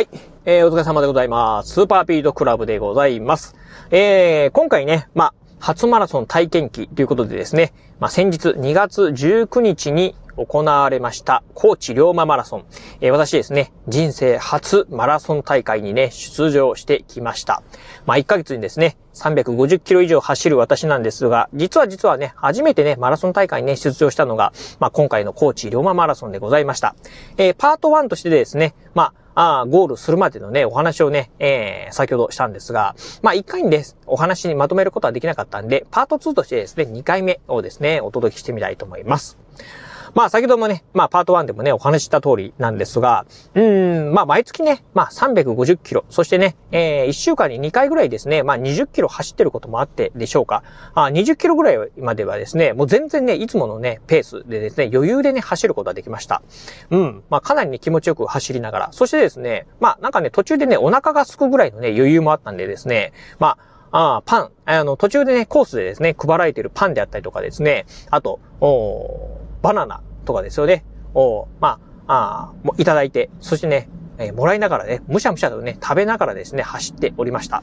[0.00, 0.08] はい。
[0.46, 1.74] えー、お疲れ様でございます。
[1.74, 3.54] スーパーピードクラブでございます。
[3.90, 10.14] えー、今回ね、まあ、初マラソン体験記ということでですね、まあ、先日2月19日に
[10.46, 12.64] 行われました高知龍馬マラソン。
[13.00, 17.62] えー、私ですね、人生初マラソン大会にね、出場してきました。
[18.06, 26.94] まあ、1ヶ月にですね、350キロ以上走る私なんですが、実は実はね、初めてね、マラソン大会にね、出場したのが、まあ、今回の高知龍馬マラソンでございました。
[27.36, 39.38] えー、パート1としてですね、まあ、あゴールするまでのね、お話をね、えー、先ほどしたんですが、まあ、1回にです、お話にまとめることはできなかったんで、パート2としてですね、2回目をですね、お届けしてみたいと思います。
[40.14, 50.62] まあ先ほどもね、まあパート1でもね、お話しした通りなんですが、うん、まあ毎月ね、まあ350キロ、そしてね、えー、1週間に2回ぐらいですね、まあ20キロ走ってることもあってでしょうか。
[50.94, 56.42] あ20キロぐらいまではですね、もう全然ね、いつものね、ペースでですね、余裕でね、走ることができました。
[56.90, 70.84] うん、まあかなりね、気持ちよく走りながら、そしてですね、まあなんかね、途中でね、お腹が空くぐらいのね、余裕もあったんでですね、まあ、ああ、パン、あの、途中でね、コースでですね、配られているパンであったりとかですね、あと、おバナナとかですよね。
[71.14, 77.62] を、まあ、あもいただいて、そしてね、えー、もらいながらね、むしゃむしゃとね、食べながらですね、走っておりました。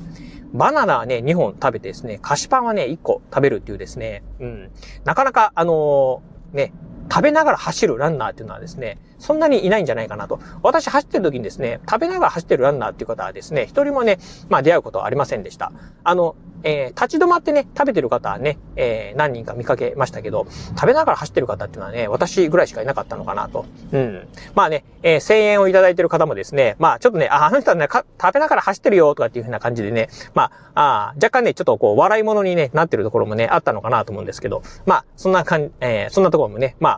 [0.54, 4.72] バナナはね、2本食べてですね、菓子パンはね、1個食べるっていうですね、うん。
[5.06, 6.74] なかなか、あのー、ね、
[7.10, 10.40] 食べながら走るランナーっていうのはですね、そんなにいないんじゃないかなと。
[10.62, 14.20] 私走ってる時にですね、食べながら走ってるランナーっていう方はですね、一人もね、
[14.50, 15.72] まあ出会うことはありませんでした。
[16.04, 23.66] あの、えー、立ち止まってね、食べてる方はね、えー、何人か見かけましたけど、食べながら走ってる方っていうのはね、私ぐらいしかいなかったのかなと。
[23.92, 24.28] うん。
[24.56, 36.97] まあね、えー、声援をいただいてる方もですね、まあちょっとね、あ、あの人はね、食べながら走ってるよとかっていう風な感じでね、まあ、あ若干ね、ちょっとこう、笑い物に、ね、なってるところもね、あったのかなと思うんですけど、まあ、そんな感じ、えー、そんなところもね、まあ、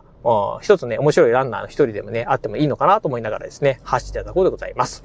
[0.60, 5.04] 一つね、面白いランナーの一人でもね、あってもいいのかなと思いながらですね、走っていたところでございます。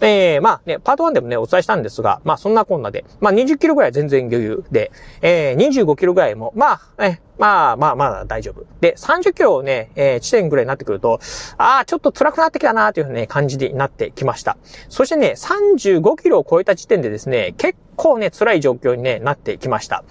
[0.00, 8.64] えー、まあね、パート1でもね、お伝えしたんですが、まあそんなこんなで、まあ20キロぐらい全然余裕で、えー、25キロぐらいも、まあ、ね、まあまあまだ大丈夫。
[8.80, 11.18] で、30キロね、えー、地点ぐらいになってくると、
[11.56, 14.56] ああ、ちょっと辛くなってきたなというね、感じになってきました。
[14.88, 20.04] そしてね、35キロを超えた時点でですね、結構ね、辛い状況に、ね、なってきました。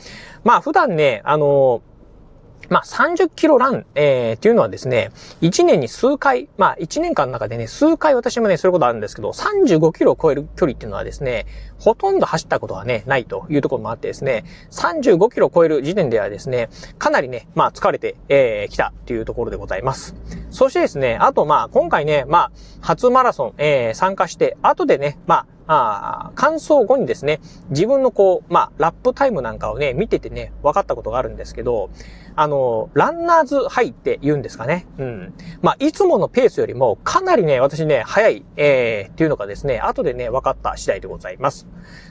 [0.43, 1.96] まあ普段ね、あのー
[2.69, 11.45] まあ、30キロラン、えー、っていうのはですね、1年に数回、まあ、1年間の中でね、数回私もね、そういうことあるんですけど、35キロを超える距離っていうのはですね、
[11.79, 20.15] ほとんど走ったことはね、ないというところもあってですね、35キロを超える時点ではですね、かなりね、まあ、疲れて、えー、来たっていうところでございます。
[20.49, 22.51] そしてですね、あとまあ、今回ね、まあ、
[22.81, 31.89] 初マラソン、えー、参加して、後でね、まあ、あ乾燥後にですね、自分のこう、まあ、ラップタイムなんかをね、見ててね、分かったことがあるんですけど、
[32.37, 34.85] あの、ランナーズハイって言うんですかね。
[34.99, 35.33] うん。
[35.63, 41.65] まあ、いつものペースよりも、かなりね、私ね、早い、えー、っていうのがですね、後でね、分かった次第でございます。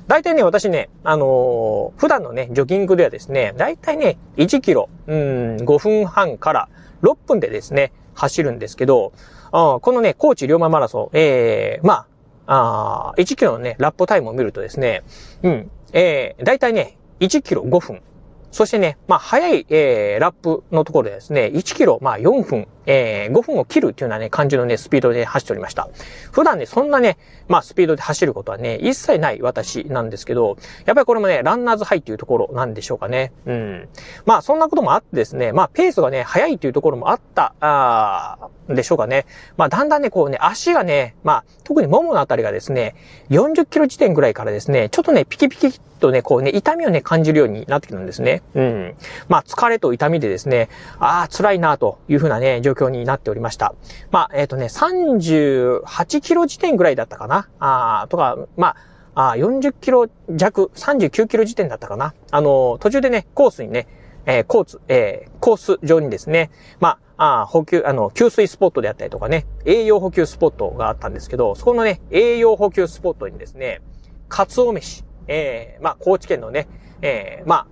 [0.08, 6.68] 大体ね、私ね、あのー、普段のね、ジョギングではですね、大体ね、1キロ、うん、5分半から
[7.02, 9.12] 6分でですね、走るんですけど、
[9.52, 12.06] あこのね、高知龍馬マラソン、えー、ま
[12.48, 15.04] あ、あ1キロのね、ラップタイムを見るとですね、
[15.44, 18.02] うん、えー、だいたいね、1キロ5分。
[18.50, 25.88] そしてね、まあ、早い、えー、ラップのところでですね、1キロ、まあ、4分、えー、5分を切るっていうようなね、感じのね、スピードで走っておりました。
[26.32, 33.32] 普段ね、そんなね、まあ、スピードで走ることはね、一切ない私なんですけど、やっぱりこれもね、ランナーズハイっていうところなんでしょうかね。
[33.46, 33.88] うん。
[34.24, 39.26] まあ、そんなこともあってですね、まあ、ペースがね、速いっていうところもあった、あでしょうかね。
[39.56, 42.94] まあ、だんだんね、こうね、足がね、まあ、特にもものあたりがですね、
[43.30, 48.42] 40キロ地点ぐらいからですね、ちょっとね、ピキピキとね、こうね、痛みをね、感じるようになってきるんですね。
[48.54, 48.94] うん。
[49.28, 53.74] まあ、疲れと痛みでですね、ああ、辛いなというふうなね、状況になっておりました。
[54.10, 57.48] まあ、えっ、ー、とね、38キロ時点ぐらいだったかな。
[57.58, 58.76] ああ、とか、ま
[59.14, 62.14] あ、あ40キロ弱、39キロ時点だったかな。
[62.30, 63.86] あの、途中でね、コースにね、
[64.26, 66.50] えー、コース、えー、コース上にですね、
[66.80, 73.80] まあ、あ補給、あの、給水スポットであったりとかね、栄養補給スポットがあったんですけど、そこのね、栄養補給スポットにですね、
[74.28, 76.68] カツオ飯、えー、まあ、高知県のね、
[77.00, 77.66] えー、まあ、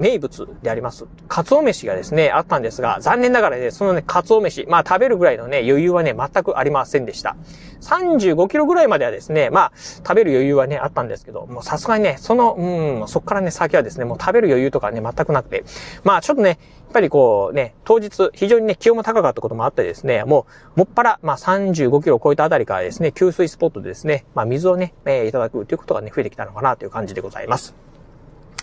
[0.00, 7.36] 名物であります、カツオ飯がですね、あったんですが、残念ながらね、そのね、カツオ飯、まあ食べるぐらいのね、余裕はね、全くありませんでした。
[7.80, 15.64] 35キロぐらいまではですね、まあ、食べる余裕はね、あったんですけど、もうさすがにね、その、うん、そっからね、先はですね、もう食べる余裕とかね、全くなくて、
[16.04, 16.58] まあちょっとね、やっ
[16.92, 27.89] ぱりこうね、当日、非常にね、気温も高かったこともあってですね、もう、もっぱら、まあ35キロを超えたあたりからですね、給水スポットでですね、まあ水をね、えー、いただくということがね、増えてきたのかなという感じでございます。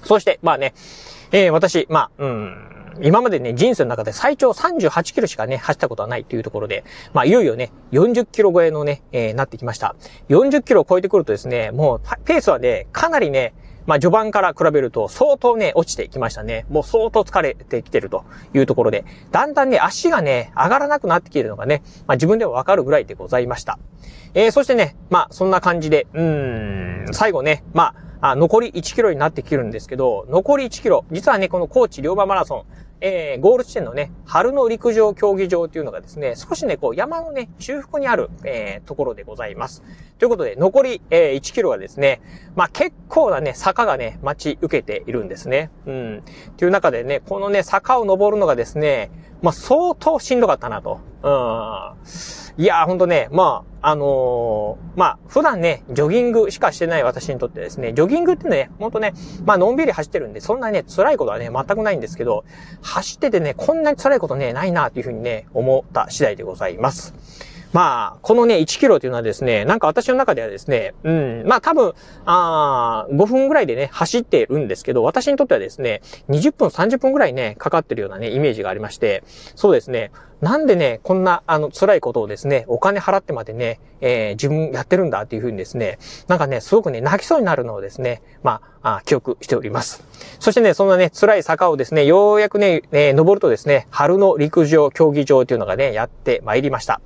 [0.08, 0.74] そして、まあね、
[1.32, 2.68] えー、私、まあ、うん、
[3.02, 6.84] 今までね、人生の中で最長38キロしかね、走ったことはないというところで、
[7.14, 9.96] まあ、いよいよね、40キロ超えのね、えー、なってきました。
[10.30, 13.54] 40キロを超えてくるとですね、もう、ペースはね、かなりね、
[13.88, 16.66] まあ、序盤から比べると相当ね、落ちてきましたね。
[16.70, 23.80] もう相当疲れてきてるというところで、だんだんね、足がね、上がらなくなってきてるのがね、まあ、自分でもわかるぐらいでございました。
[24.34, 32.64] えー、そしてね、まあ、そんな感じで、うーん、最後ね、まあ、あ残り1キロになってきるんですけど、残り1キロ、実はね、この高知龍馬マラソン、
[33.00, 39.84] えー、ゴール地点のね、春の陸上競技場というのがですね、少しね、こう山のね、中腹にある、えー、ところでございます。
[40.18, 42.22] ということで、残り、えー、1キロはですね、
[42.56, 45.70] まあ、結構なね、坂がね、待ち受けているんですね。
[45.86, 46.24] うん。
[46.58, 49.12] という中でね、このね、坂を登るのがですね、
[49.42, 51.00] まあ、相当しんどかったなと。
[51.24, 52.64] うん。
[52.64, 59.14] いやー、ほんとね、まあ、あのー、まあ、普段ね、ジョギングしかしてない私にとってですね、ジョギングってね、ほんとね、
[59.46, 62.46] まあ、のんびり走ってるんで、そんなね、辛いことはね、全くないんですけど、
[62.82, 67.14] 走っててね、こんなに辛いことね、ないな、というふうにね、思った次第でございます。
[67.74, 71.94] まあ、このね、1キロというのはですね、なんか私の中ではですね、うん、まあ多分、
[72.26, 79.24] ああ5分ぐらいでね、走ってるんですけど、私にとってはですね、20分、30分ぐらいね、かかってるようなね、イメージがありまして、
[79.56, 80.12] そうですね、
[80.42, 85.98] なんでね、こんな、あの、辛いことをですね、お金払ってまでね、えー、自分やってるんだっていうふうにですね、
[86.28, 90.04] なんかね、すごくね、泣きそうになるのをですね、まあ、あ記憶しております。
[90.40, 97.02] そしてね、そんなね、辛い坂をですね、ようやくね、えー、登るとですね、春の陸上競技場というのがね、やってまいりました。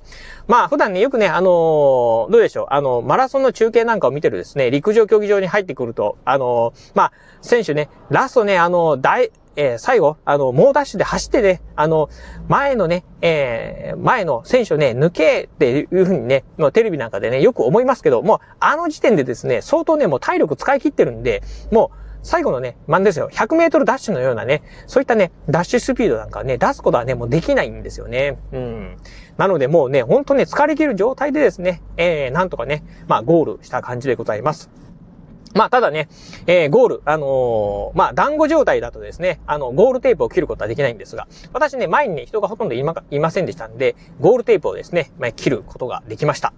[0.46, 12.08] まあ、普段ね、よくね、あのー、どうでしょう、あの、マラソンの中継なんかを見てるですね、陸上競技場に入ってくると、あのー、まあ、選手ね、ラストね、あの、大、えー、最後、あの、猛ダッシュで走ってね、あの、
[12.48, 23.28] 前のね、えー、前の選手をね、抜けっていうふうにね、もうテレビなんかでね、よく思いますけど、もう、あの時点でですね、相当ね、もう体力使い切ってるんで、もう、最後のね、まんですよ。
[23.32, 28.38] 100メートルダッシュのようなね、そういったね、ダッシュスピードなんかね、出すことはね、もうできないんですよね。
[28.52, 28.96] うん。
[29.36, 34.70] なのでもうね、ほんとね、疲れ切る状態でですね、えー、なんとかね、まあ、ゴールした感じでございます。
[35.54, 36.08] まあ、ただね、
[36.46, 46.52] えー、ゴール、あのー、まあ、団子状態だとですね、あの、ゴールテープを切ることはできないんですが、私ね、前にね、人がほとんどいま、いませんでしたんで、ゴールテープをですね、まあ、切ることができました。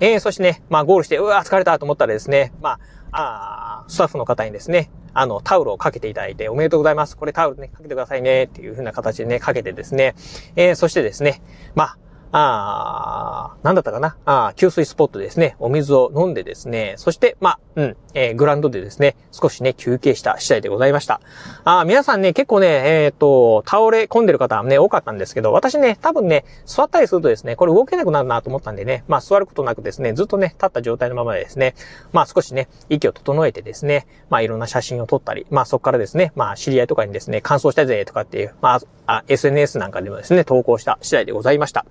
[0.00, 2.78] えー、そしてね、まあ、ゴールして、うわ疲れたと思ったらですね、まあ、
[3.12, 7.16] あスタッフの方にですね、あの、タオルをかけていただいて、おめでとうございます。
[7.16, 10.14] これタオルね、かけてくださいね、っていう風な形でね、かけてですね、
[10.56, 11.40] えー、そしてですね、
[11.74, 11.98] まあ、
[12.32, 14.16] あなんだったかな？
[14.24, 15.56] あ給水スポットですね。
[15.58, 16.94] お水を飲んでですね。
[16.98, 21.20] そして、まあ、うん、えー、グランドでですね、少しね、休憩した次第でございました。
[21.64, 31.74] あ皆さんね、結構ね、えっ、ー、と、倒れ込んでる方はね、多かったんですけど、私ね、多分ね、座ったりするとですね、これ動けなくなるなと思ったんでね、まあ、座ることなくですね、ずっとね、立った状態のままでですね、
[32.12, 41.86] まあ、少しね、息を整えてですね、まあ、いろんな写真を撮ったり、まあ、そこからですね、まあ、知り合いとかにですね、感想したぜとかっていう、まあ、あ SNS なんかでもですね、投稿した次第でございました。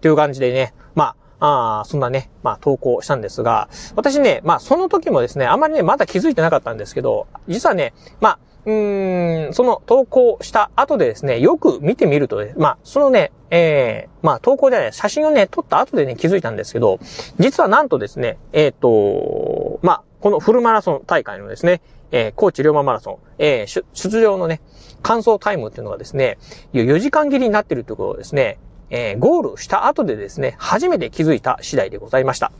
[0.00, 16.98] という感じでね、まあ、あそんなね、まあ投稿したんですが、私ね、まあその時もですね、あまりね、まだ気づいてなかったんですけど、実はね、まあ、うーん、その投稿した後でですね、よく見てみるとね、まあ、そのね、えー、まあ、投稿でね、写真をね、撮った後でね、気づいたんですけど、
[17.38, 21.80] 実はなんとですね、えっ、ー、と、まあ、このフルマラソン大会のですね、
[22.10, 24.60] えー、高知龍馬マラソン、えー、出場のね、
[25.02, 26.38] 完走タイムっていうのがですね、
[26.72, 28.58] 4時間切りになってるということをですね、
[28.90, 32.52] えー、ゴールした後でですね、初めて気づいた次第でございました。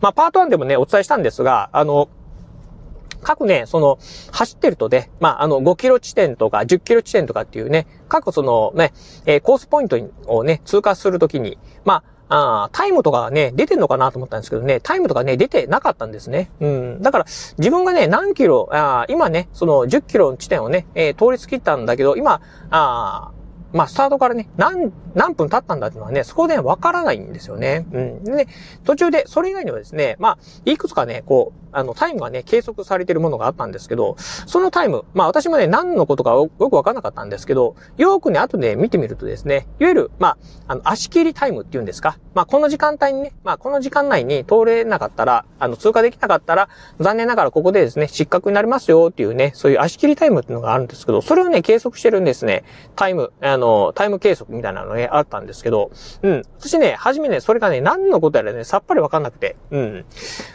[0.00, 2.08] まあ、パート1でもね、お伝えしたんですが、あの、
[3.22, 3.98] 各ね、その、
[4.32, 8.92] 走ってるとね、まあ、あの、5キロ地点とか10キロ地点とかっていうね、各そのね、
[9.26, 16.50] えー、コースポイントをね、通過するときに、まあ、あタイムとかね、出てんのかなと思ったんですけどね、タイムとかね、出てなかったんですね。
[16.60, 17.02] うん。
[17.02, 17.24] だから、
[17.58, 23.32] 自分がね、何キロ、あ今ね、その10キロの地点をね、えー、通り過ぎたんだけど、今、あ
[23.72, 27.86] まあ、スタートからね、何、何分経ったんだっていうのはね、そこでわからないんですよね。
[27.92, 28.24] うん。
[28.24, 28.46] で、ね、
[28.84, 52.64] 途中で、それ以外にはですね、まあ、いくつかね、こう、あの、タイムがね、計測されているものがあったんですけど、そのタイム、まあ私もね、何のことかよくわからなかったんですけど、よくね、後で見てみるとですね、いわゆる、まあ、あの、足切りタイムっていうんですか、まあこの時間帯にね、まあこの時間内に通れなかったら、あの、通過できなかったら、残念ながらここでですね、失格になりますよっていうね、そういう足切りタイムっていうのがあるんですけど、それをね、計測してるんですね、
[52.96, 55.90] タイム、あの、タイム計測みたいなのね、あったんですけど、
[56.22, 60.04] うん、私ね、初めね、それがね、何のことやらね、さっぱりわかんなくて、うん。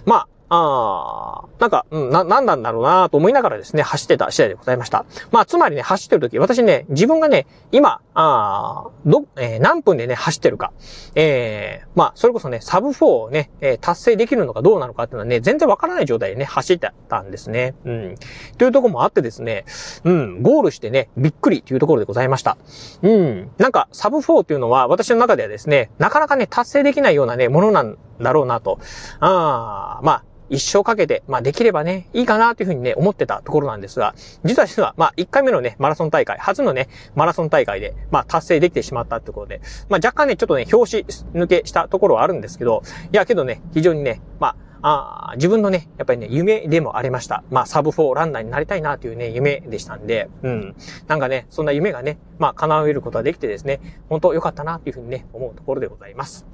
[0.05, 5.05] まあ、ああ、なんか、うん、な、なんなんだろうなと思いながらですね、走ってた次第でございました。
[5.31, 10.71] まあ、つまりね、走ってる時、私ね、自分がね、今、ああど、えー、何分でね、走ってるか。
[11.15, 17.73] えー、まあ、それこそね、サブ4をね、えー、達成できるのかどうなのかっていうのはね、全然わからない状態でね、走ってたんですね。
[17.85, 18.15] うん。
[18.57, 19.65] というところもあってですね、
[20.03, 22.57] うん、ゴールしてね、びっくりというところでございました。
[23.01, 23.51] うん。
[23.57, 28.79] なんか、サブ4っていうのは、私の中ではですね、なかなかね、達成できないようなね、ものなんだろうなと。
[29.19, 44.55] ああ、まあ、一生かけて、まあできればね、いいかなというふうにね、思ってたところなんですが、実は実は、まあ1回目のね、マラソン大会、初のね、マラソン大会で、まあ達成できてしまったってことで、まあ若干ね、ちょっとね、表紙抜けしたところはあるんですけど、いやけどね、非常にね、まあ、
[44.87, 47.43] あ自分のね、やっぱりね、夢でもありました。
[47.49, 50.75] まあ、サブ4ランナーになりたいなというね、夢でしたんで、うん。
[51.07, 56.45] なんかね、そんな夢がね、まあ、叶えることができてですね、本当良かったなというふうにね、思うところでございます。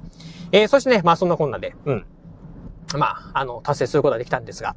[0.50, 2.06] えー、そしてね、まあ、そんなこんなで、うん。
[2.98, 4.76] まあ、あの、達成することができたんですが、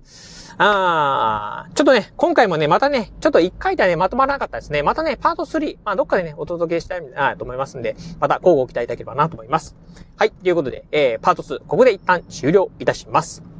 [0.57, 4.83] あーちょっとね、今回もね、またね、ちょっと1回ではね、まとまらなかったですね。
[4.83, 9.75] またね、パート3、まあ、どっかでね、お届けしたいなと思いますんで、また交互期待いただければなと思います。
[10.17, 13.54] はい、ということで、えー、パート2、ここで一旦終了いたします。